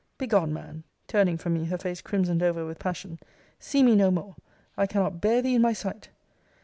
Begone, 0.17 0.51
man! 0.51 0.83
(turning 1.07 1.37
from 1.37 1.53
me, 1.53 1.65
her 1.65 1.77
face 1.77 2.01
crimsoned 2.01 2.41
over 2.41 2.65
with 2.65 2.79
passion.) 2.79 3.19
See 3.59 3.83
me 3.83 3.95
no 3.95 4.09
more! 4.09 4.35
I 4.75 4.87
cannot 4.87 5.21
bear 5.21 5.43
thee 5.43 5.53
in 5.53 5.61
my 5.61 5.73
sight! 5.73 6.09